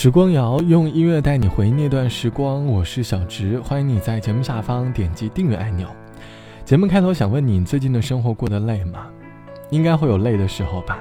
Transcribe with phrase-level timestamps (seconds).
[0.00, 5.88] 时光谣用音乐带你回忆那段时光，我是小植，欢迎你在节目下方点击订阅按钮。
[6.64, 9.08] 节目开头想问你，最近的生活过得累吗？
[9.70, 11.00] 应该会有累的时候吧。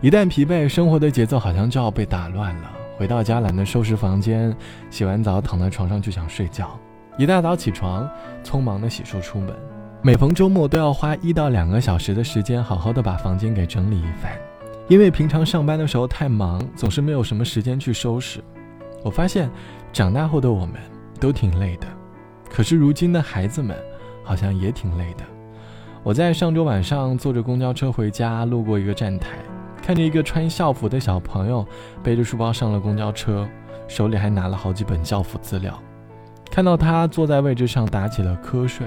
[0.00, 2.70] 一旦疲惫，生活的节奏好像就要被打乱了。
[2.96, 4.56] 回到家懒得收拾房间，
[4.88, 6.70] 洗完澡躺在床上就想睡觉。
[7.18, 8.08] 一大早起床，
[8.42, 9.54] 匆忙的洗漱出门。
[10.00, 14.32] 每逢周末都要花一到两个小时的时间，好好的把房间给整理一番。
[14.88, 18.42] 因为平常上班的时候太忙，总是没有什么时间去收拾。
[19.02, 19.50] 我发现，
[19.92, 20.74] 长大后的我们
[21.18, 21.86] 都挺累的，
[22.48, 23.76] 可是如今的孩子们
[24.22, 25.24] 好像也挺累的。
[26.04, 29.38] 我在上周晚上坐着公交车回家，路过一个站台，
[29.82, 31.66] 看着一个穿校服的小朋友
[32.00, 33.44] 背着书包上了公交车，
[33.88, 35.76] 手里还拿了好几本校服资料。
[36.48, 38.86] 看到他坐在位置上打起了瞌睡，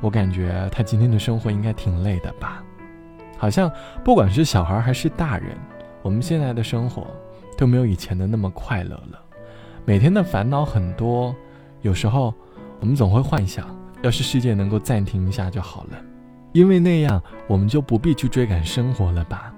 [0.00, 2.62] 我感觉他今天的生活应该挺累的吧。
[3.40, 3.72] 好像
[4.04, 5.56] 不管是小孩还是大人，
[6.02, 7.06] 我们现在的生活
[7.56, 9.18] 都没有以前的那么快乐了。
[9.86, 11.34] 每天的烦恼很多，
[11.80, 12.34] 有时候
[12.80, 15.96] 我们总会幻想，要是世界能够暂停一下就好了，
[16.52, 19.50] 因为那样我们就不必去追赶生活了吧。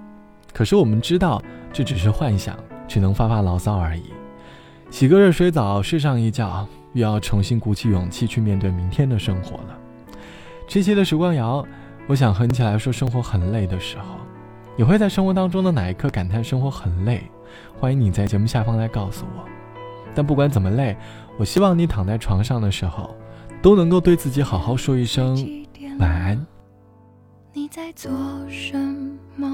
[0.53, 2.55] 可是我们知道这只是幻想，
[2.87, 4.13] 只能发发牢骚而已。
[4.89, 9.77] 洗个热水澡，睡上一觉，又要重新鼓起勇气去面对明天的生活了。
[10.69, 11.67] 这期的时光谣。
[12.05, 14.17] 我想和你起来说生活很累的时候，
[14.75, 17.23] 你会在生活当中的哪一刻感叹生活很累？
[17.79, 19.45] 欢迎你在节目下方来告诉我。
[20.13, 20.95] 但不管怎么累，
[21.37, 23.15] 我希望你躺在床上的时候，
[23.61, 25.65] 都能够对自己好好说一声
[25.97, 26.45] 晚安。
[27.53, 28.11] 你在做
[28.49, 28.77] 什
[29.37, 29.47] 么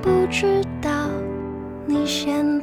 [0.00, 1.10] 不知道
[1.84, 2.53] 你现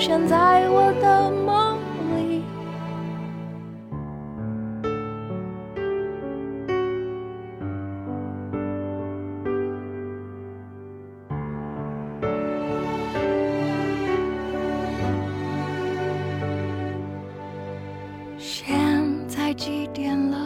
[0.00, 1.78] 现在我的梦
[2.16, 2.42] 里。
[18.38, 20.38] 现在几点了？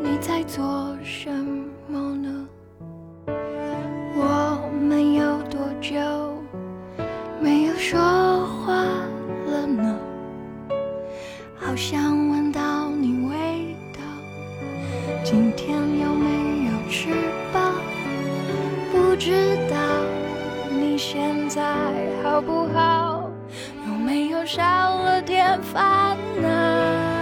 [0.00, 1.28] 你在做什
[1.88, 2.43] 么呢？
[19.14, 19.30] 不知
[19.70, 19.76] 道
[20.68, 21.62] 你现在
[22.24, 23.30] 好不好？
[23.86, 27.13] 有没有少了点烦恼？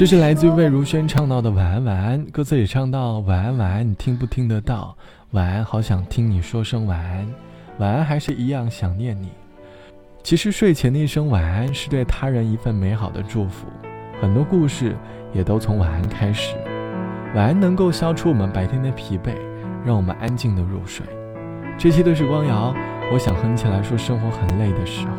[0.00, 4.96] 这是来自于魏如萱唱到的晚安晚安，歌词里唱到晚安晚安，你听不听得到？
[5.32, 7.28] 晚安，好想听你说声晚安，
[7.76, 9.28] 晚安还是一样想念你。
[10.22, 13.66] 其实睡前的一声晚安是对他人一份美好的祝福，
[14.22, 14.96] 很多故事
[15.34, 16.56] 也都从晚安开始。
[17.34, 19.34] 晚安能够消除我们白天的疲惫，
[19.84, 21.04] 让我们安静的入睡。
[21.76, 22.74] 这期的时光谣，
[23.12, 25.12] 我想哼起来说生活很累的时候，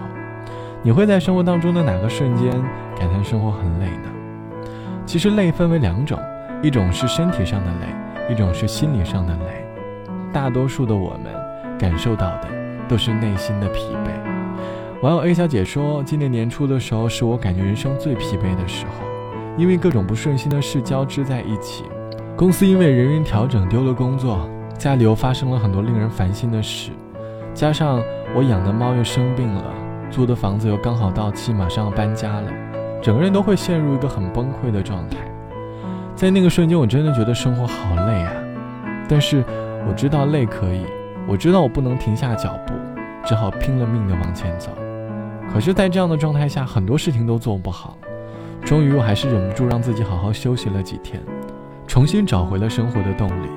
[0.81, 2.51] 你会在生活当中的哪个瞬间
[2.97, 4.09] 感叹生活很累呢？
[5.11, 6.17] 其实累分为两种，
[6.63, 9.65] 一种是身体上的累，一种是心理上的累。
[10.31, 12.47] 大多数的我们感受到的
[12.87, 15.01] 都是内心的疲惫。
[15.01, 19.05] 网友 A 小姐说，今年年初的时候是我感觉人生最疲惫的时候，
[19.57, 21.83] 因为各种不顺心的事交织在一起，
[22.37, 26.89] 公司因为人员调整丢了工作，家里又发生了很多令人烦心的事，
[27.53, 28.01] 加上
[28.33, 29.65] 我养的猫又生病了，
[30.09, 32.49] 租的房子又刚好到期，马上要搬家了。
[33.01, 35.17] 整个人都会陷入一个很崩溃的状态，
[36.15, 38.31] 在那个瞬间，我真的觉得生活好累啊！
[39.09, 39.43] 但是
[39.87, 40.85] 我知道累可以，
[41.27, 42.73] 我知道我不能停下脚步，
[43.25, 44.69] 只好拼了命的往前走。
[45.51, 47.97] 可是，在这样的状态下，很多事情都做不好。
[48.63, 51.19] 终于，我还是忍不住让自己好好休息了几天，
[51.87, 53.47] 重新找回了生活的动力。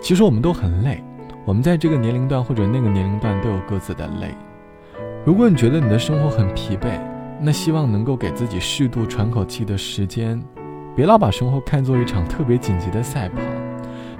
[0.00, 1.02] 其实我们都很累，
[1.46, 4.34] 我们在这个年龄段或者那个年龄段都有各自的累。
[5.24, 7.00] 如果你觉得你的生活很疲惫，
[7.40, 10.42] 那希望能够给自己适度喘口气的时间，
[10.96, 13.40] 别老把生活看作一场特别紧急的赛跑，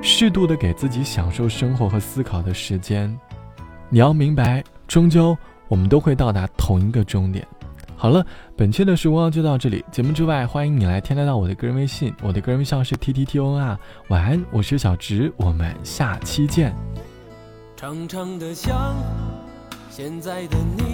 [0.03, 3.17] 适度的给自己享受生活和思考的时间。
[3.89, 5.37] 你要明白，终究
[5.69, 7.47] 我们都会到达同一个终点。
[7.97, 8.27] 好了，
[8.57, 9.83] 本期的时光就到这里。
[9.91, 13.79] 节目之外，欢迎你来添加到我的个人微信，我的个人微信号是 t t t o n r。
[14.09, 16.75] 晚安，我是小直，我们下期见。
[17.77, 18.95] 长长的想
[19.89, 20.94] 现在的你。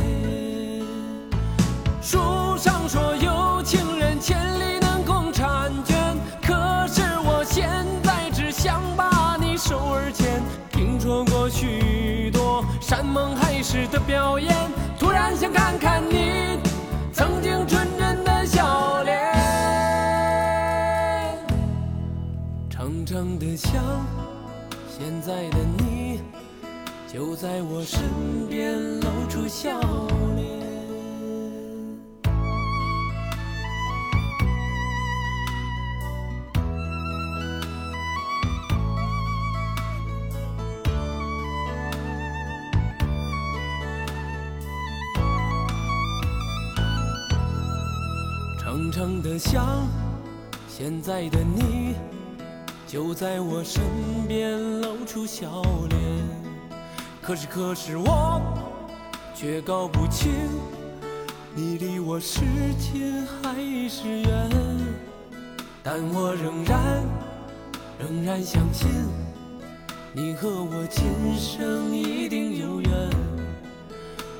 [15.53, 16.59] 看看你
[17.13, 19.17] 曾经纯真的笑脸。
[22.69, 23.83] 长长的想，
[24.89, 26.21] 现在的你
[27.07, 28.01] 就在我身
[28.49, 29.79] 边露出笑
[30.35, 30.60] 脸。
[49.01, 49.87] 长长的想，
[50.67, 51.95] 现在的你
[52.85, 53.81] 就在我身
[54.27, 55.99] 边露出笑脸。
[57.19, 58.39] 可是可是我
[59.33, 60.31] 却搞不清，
[61.55, 62.41] 你离我是
[62.77, 63.55] 近还
[63.89, 64.49] 是远。
[65.81, 67.03] 但我仍然
[67.97, 68.87] 仍然相信，
[70.13, 73.09] 你和我今生一定有缘。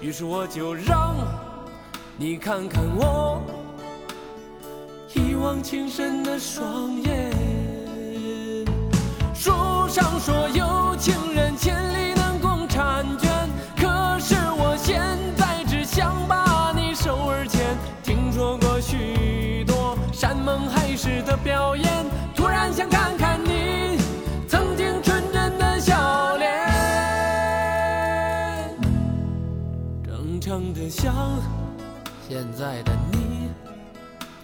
[0.02, 1.16] 于是我就让
[2.16, 3.42] 你看看我。
[5.42, 7.32] 一往情深的双眼。
[9.34, 9.52] 书
[9.90, 15.02] 上说有情人千里能共婵娟，可是我现
[15.36, 17.76] 在只想把你手儿牵。
[18.04, 21.88] 听说过许多山盟海誓的表演，
[22.36, 23.98] 突然想看看你
[24.48, 26.52] 曾经纯真的笑脸。
[30.06, 31.12] 正常的想，
[32.30, 33.31] 现在的你。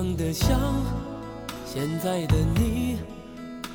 [0.00, 0.58] 长的想，
[1.66, 2.96] 现在的你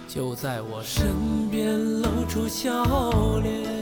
[0.07, 1.05] 就在我身
[1.51, 2.83] 边露出笑
[3.43, 3.74] 脸。